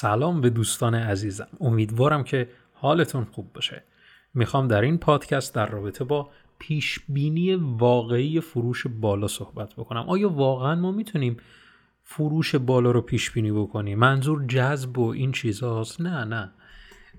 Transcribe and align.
سلام 0.00 0.40
به 0.40 0.50
دوستان 0.50 0.94
عزیزم. 0.94 1.48
امیدوارم 1.60 2.24
که 2.24 2.48
حالتون 2.72 3.24
خوب 3.24 3.52
باشه. 3.52 3.82
می‌خوام 4.34 4.68
در 4.68 4.80
این 4.80 4.98
پادکست 4.98 5.54
در 5.54 5.66
رابطه 5.66 6.04
با 6.04 6.28
پیش 6.58 7.00
بینی 7.08 7.54
واقعی 7.54 8.40
فروش 8.40 8.86
بالا 8.86 9.28
صحبت 9.28 9.74
بکنم. 9.74 10.04
آیا 10.08 10.28
واقعا 10.28 10.74
ما 10.74 10.92
می‌تونیم 10.92 11.36
فروش 12.02 12.54
بالا 12.54 12.90
رو 12.90 13.00
پیش 13.00 13.30
بینی 13.30 13.52
بکنیم؟ 13.52 13.98
منظور 13.98 14.46
جذب 14.46 14.98
و 14.98 15.08
این 15.08 15.32
چیزهاست 15.32 16.00
نه 16.00 16.24
نه. 16.24 16.52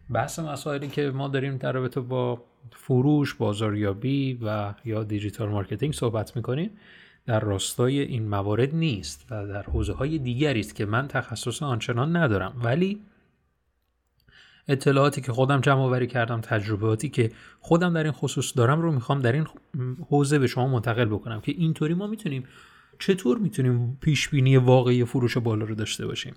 بحث 0.10 0.40
مسائلی 0.40 0.88
که 0.88 1.12
ما 1.12 1.28
داریم 1.28 1.58
در 1.58 1.72
رابطه 1.72 2.02
با 2.02 2.44
فروش 2.72 3.34
بازاریابی 3.34 4.40
و 4.42 4.74
یا 4.86 5.04
digital 5.04 5.50
marketing 5.50 5.94
صحبت 5.94 6.36
می‌کنیم. 6.36 6.72
در 7.26 7.40
راستای 7.40 8.00
این 8.00 8.28
موارد 8.28 8.76
نیست 8.76 9.26
و 9.30 9.48
در 9.48 9.64
حوزه 9.64 9.94
های 9.94 10.18
دیگری 10.18 10.60
است 10.60 10.76
که 10.76 10.86
من 10.86 11.08
تخصص 11.08 11.64
آنچنان 11.64 12.16
ندارم. 12.16 12.62
ولی 12.64 13.00
اطلاعاتی 14.68 15.22
که 15.22 15.32
خودم 15.32 15.62
جمع 15.62 15.82
آوری 15.82 16.08
کردم 16.08 16.42
تجرباتی 16.42 17.10
که 17.10 17.32
خودم 17.60 17.94
در 17.94 18.04
این 18.04 18.12
خصوص 18.12 18.58
دارم 18.58 18.82
رو 18.82 18.92
می‌خوام 18.92 19.20
در 19.20 19.32
این 19.32 19.48
حوزه 20.10 20.40
به 20.40 20.48
شما 20.48 20.68
منتقل 20.68 21.06
بکنم 21.06 21.42
که 21.42 21.52
اینطوری 21.52 21.94
ما 21.94 22.08
می‌تونیم 22.08 22.44
چطور 23.00 23.38
می‌تونیم 23.38 23.98
پیش 24.02 24.30
بینی 24.30 24.58
واقعی 24.58 25.06
فروش 25.06 25.38
بالا 25.38 25.66
رو 25.66 25.76
داشته 25.76 26.08
باشیم. 26.08 26.34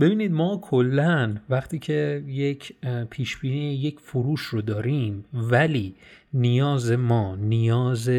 ببینید 0.00 0.32
ما 0.32 0.58
کلا 0.62 1.36
وقتی 1.48 1.78
که 1.78 2.24
یک 2.26 2.74
پیش 3.10 3.36
بینی 3.36 3.74
یک 3.74 4.00
فروش 4.00 4.40
رو 4.40 4.62
داریم 4.62 5.24
ولی 5.34 5.94
نیاز 6.32 6.92
ما 6.92 7.36
نیاز 7.36 8.10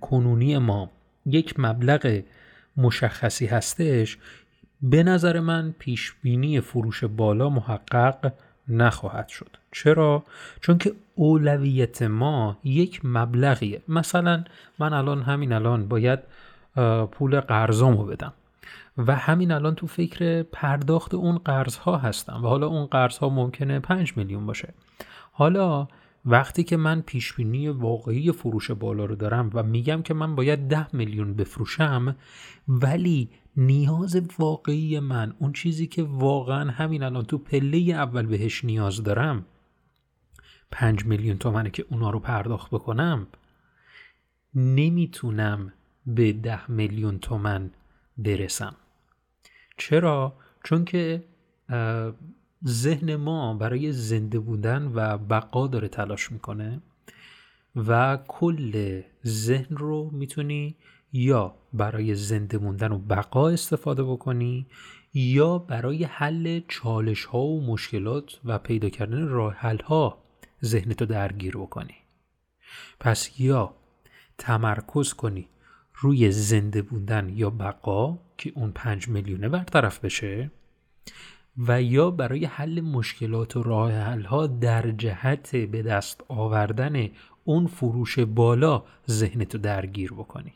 کنونی 0.00 0.58
ما 0.58 0.90
یک 1.26 1.54
مبلغ 1.58 2.22
مشخصی 2.76 3.46
هستش 3.46 4.18
به 4.82 5.02
نظر 5.02 5.40
من 5.40 5.74
پیش 5.78 6.14
بینی 6.22 6.60
فروش 6.60 7.04
بالا 7.04 7.48
محقق 7.48 8.32
نخواهد 8.68 9.28
شد. 9.28 9.50
چرا؟ 9.72 10.24
چون 10.60 10.78
که 10.78 10.92
اولویت 11.14 12.02
ما 12.02 12.58
یک 12.64 13.00
مبلغیه. 13.04 13.82
مثلا 13.88 14.44
من 14.78 14.92
الان 14.92 15.22
همین 15.22 15.52
الان 15.52 15.88
باید 15.88 16.18
پول 17.10 17.40
قرضامو 17.40 18.04
بدم 18.04 18.32
و 18.98 19.16
همین 19.16 19.52
الان 19.52 19.74
تو 19.74 19.86
فکر 19.86 20.42
پرداخت 20.42 21.14
اون 21.14 21.38
قرض 21.38 21.76
ها 21.76 21.96
هستم 21.96 22.44
و 22.44 22.48
حالا 22.48 22.66
اون 22.66 22.86
قرض 22.86 23.18
ها 23.18 23.28
ممکنه 23.28 23.80
5 23.80 24.16
میلیون 24.16 24.46
باشه. 24.46 24.74
حالا 25.32 25.88
وقتی 26.26 26.64
که 26.64 26.76
من 26.76 27.00
پیش 27.00 27.32
بینی 27.32 27.68
واقعی 27.68 28.32
فروش 28.32 28.70
بالا 28.70 29.04
رو 29.04 29.14
دارم 29.14 29.50
و 29.54 29.62
میگم 29.62 30.02
که 30.02 30.14
من 30.14 30.34
باید 30.34 30.68
10 30.68 30.96
میلیون 30.96 31.34
بفروشم 31.34 32.16
ولی 32.68 33.30
نیاز 33.56 34.22
واقعی 34.38 35.00
من 35.00 35.34
اون 35.38 35.52
چیزی 35.52 35.86
که 35.86 36.02
واقعا 36.02 36.70
همین 36.70 37.02
الان 37.02 37.24
تو 37.24 37.38
پله 37.38 37.78
اول 37.78 38.26
بهش 38.26 38.64
نیاز 38.64 39.02
دارم 39.02 39.46
5 40.70 41.04
میلیون 41.04 41.38
تومنه 41.38 41.70
که 41.70 41.84
اونا 41.90 42.10
رو 42.10 42.18
پرداخت 42.18 42.70
بکنم 42.70 43.26
نمی‌تونم 44.54 45.72
به 46.06 46.32
10 46.32 46.70
میلیون 46.70 47.18
تومن 47.18 47.70
برسم 48.18 48.76
چرا؟ 49.76 50.36
چون 50.64 50.84
که 50.84 51.24
ذهن 52.66 53.16
ما 53.16 53.54
برای 53.54 53.92
زنده 53.92 54.38
بودن 54.38 54.92
و 54.94 55.18
بقا 55.18 55.66
داره 55.66 55.88
تلاش 55.88 56.32
می‌کنه 56.32 56.80
و 57.76 58.18
کل 58.28 59.02
ذهن 59.26 59.76
رو 59.76 60.10
می‌تونی 60.12 60.76
یا 61.12 61.54
برای 61.72 62.14
زنده 62.14 62.58
موندن 62.58 62.92
و 62.92 62.98
بقا 62.98 63.48
استفاده 63.48 64.04
بکنی 64.04 64.66
یا 65.14 65.58
برای 65.58 66.04
حل 66.04 66.60
چالش 66.68 67.24
ها 67.24 67.38
و 67.38 67.66
مشکلات 67.66 68.40
و 68.44 68.58
پیدا 68.58 68.88
کردن 68.88 69.28
راه 69.28 69.54
حل 69.54 69.78
ها 69.78 70.18
ذهنتو 70.64 71.06
درگیر 71.06 71.56
بکنی. 71.56 71.94
پس 73.00 73.40
یا 73.40 73.74
تمرکز 74.38 75.12
کنی 75.12 75.48
روی 75.94 76.30
زنده 76.30 76.82
بودن 76.82 77.28
یا 77.28 77.50
بقا 77.50 78.18
که 78.38 78.52
اون 78.54 78.72
پنج 78.72 79.08
میلیونه 79.08 79.48
برطرف 79.48 79.98
بشه 80.04 80.50
و 81.58 81.82
یا 81.82 82.10
برای 82.10 82.44
حل 82.44 82.80
مشکلات 82.80 83.56
و 83.56 83.62
راه 83.62 83.92
ها 84.26 84.46
در 84.46 84.90
جهت 84.90 85.56
به 85.56 85.82
دست 85.82 86.24
آوردن 86.28 87.08
اون 87.44 87.66
فروش 87.66 88.18
بالا 88.18 88.82
ذهنتو 89.10 89.58
درگیر 89.58 90.12
بکنی. 90.12 90.52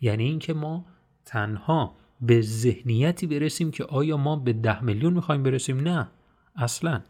یعنی 0.00 0.24
اینکه 0.24 0.54
ما 0.54 0.84
تنها 1.24 1.94
به 2.20 2.40
ذهنیتی 2.40 3.26
برسیم 3.26 3.70
که 3.70 3.84
آیا 3.84 4.16
ما 4.16 4.36
به 4.36 4.52
ده 4.52 4.84
میلیون 4.84 5.12
می‌خوایم 5.12 5.42
برسیم؟ 5.42 5.80
نه 5.80 6.08
اصلا. 6.56 7.00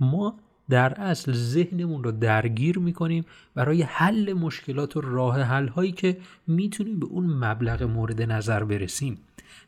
ما 0.00 0.38
در 0.68 1.00
اصل 1.00 1.32
ذهنمون 1.32 2.04
رو 2.04 2.12
درگیر 2.12 2.78
می‌کنیم 2.78 3.24
برای 3.54 3.82
حل 3.82 4.32
مشکلات 4.32 4.96
و 4.96 5.00
راه 5.00 5.40
حل 5.40 5.68
هایی 5.68 5.92
که 5.92 6.18
می‌تونیم 6.46 7.00
به 7.00 7.06
اون 7.06 7.26
مبلغ 7.26 7.82
مورد 7.82 8.22
نظر 8.22 8.64
برسیم. 8.64 9.18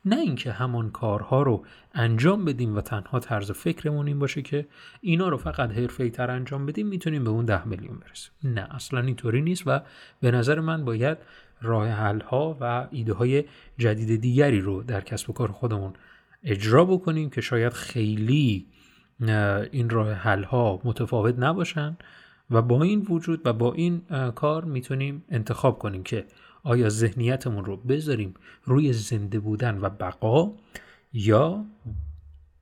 نه 0.04 0.16
اینکه 0.16 0.52
همان 0.52 0.90
کارها 0.90 1.42
رو 1.42 1.64
انجام 1.94 2.44
بدیم 2.44 2.76
و 2.76 2.80
تنها 2.80 3.20
طرز 3.20 3.50
فکرمون 3.50 4.06
این 4.06 4.18
باشه 4.18 4.42
که 4.42 4.66
اینا 5.00 5.28
رو 5.28 5.36
فقط 5.36 5.70
حرفه‌ای 5.70 6.10
تر 6.10 6.30
انجام 6.30 6.66
بدیم 6.66 6.86
می‌تونیم 6.86 7.24
به 7.24 7.30
اون 7.30 7.44
ده 7.44 7.68
میلیون 7.68 7.98
برسیم. 7.98 8.32
نه 8.44 8.74
اصلا 8.74 9.00
اینطوری 9.00 9.42
نیست 9.42 9.62
و 9.66 9.80
به 10.20 10.30
نظر 10.30 10.60
من 10.60 10.84
باید 10.84 11.18
راه 11.62 11.88
حل 11.88 12.20
ها 12.20 12.56
و 12.60 12.86
ایده 12.90 13.12
های 13.12 13.44
جدید 13.78 14.20
دیگری 14.20 14.60
رو 14.60 14.82
در 14.82 15.00
کسب 15.00 15.30
و 15.30 15.32
کار 15.32 15.52
خودمون 15.52 15.92
اجرا 16.42 16.84
بکنیم 16.84 17.30
که 17.30 17.40
شاید 17.40 17.72
خیلی 17.72 18.66
این 19.70 19.90
راه 19.90 20.12
حل 20.12 20.44
ها 20.44 20.80
متفاوت 20.84 21.38
نباشن 21.38 21.96
و 22.50 22.62
با 22.62 22.82
این 22.82 23.06
وجود 23.10 23.46
و 23.46 23.52
با 23.52 23.72
این 23.72 24.02
کار 24.34 24.64
می‌تونیم 24.64 25.24
انتخاب 25.28 25.78
کنیم 25.78 26.02
که 26.02 26.24
آیا 26.64 26.88
ذهنیتمون 26.88 27.64
رو 27.64 27.76
بذاریم 27.76 28.34
روی 28.64 28.92
زنده 28.92 29.40
بودن 29.40 29.78
و 29.78 29.88
بقا 29.88 30.52
یا 31.12 31.64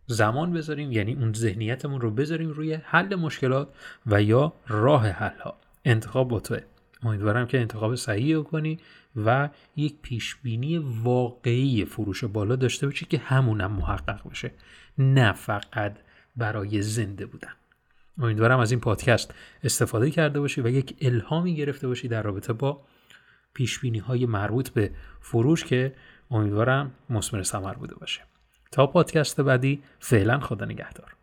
زمان 0.07 0.53
بذاریم؟ 0.53 0.93
یعنی 0.93 1.15
اون 1.15 1.33
ذهنیتمون 1.33 2.01
رو 2.01 2.11
بذاریم 2.11 2.51
روی 2.51 2.75
حل 2.75 3.15
مشکلات 3.15 3.69
و 4.07 4.23
یا 4.23 4.53
راه 4.69 5.09
حل 5.09 5.39
ها 5.41 5.57
انتخاب 5.85 6.29
با 6.29 6.41
توه. 6.41 6.61
امیدوارم 7.03 7.47
که 7.47 7.61
انتخاب 7.61 7.95
صحیحی 7.95 8.35
رو 8.35 8.43
کنی 8.43 8.79
و 9.17 9.49
یک 9.77 9.95
پیش 10.03 10.37
بینی 10.43 10.79
واقعی 10.79 11.84
فروش 11.84 12.25
بالا 12.25 12.57
داشته 12.57 12.87
باشی 12.87 13.07
که 13.07 13.19
همونم 13.19 13.73
محقق 13.73 14.31
بشه 14.31 14.51
نه 14.99 15.33
فقط 15.33 15.97
برای 16.37 16.83
زنده 16.83 17.27
بودن. 17.27 17.53
امیدوارم 18.19 18.59
از 18.59 18.71
این 18.71 18.81
پادکست 18.81 19.34
استفاده 19.65 20.11
کرده 20.11 20.41
باشی 20.41 20.61
و 20.61 20.69
یک 20.69 20.97
الهامی 21.01 21.57
گرفته 21.57 21.89
باشی 21.89 22.09
در 22.09 22.23
رابطه 22.23 22.53
با 22.53 22.81
پیش 23.55 23.79
بینی 23.79 23.99
های 23.99 24.27
مربوط 24.27 24.71
به 24.71 24.91
فروش 25.21 25.65
که 25.65 25.95
امیدوارم 26.31 26.93
مثمر 27.11 27.43
ثمر 27.43 27.75
بوده 27.75 27.95
باشه. 27.95 28.21
تا 28.73 28.87
پادکست 28.87 29.41
بعدی 29.41 29.83
فعلا 29.99 30.41
خدا 30.41 30.65
نگهدار. 30.65 31.17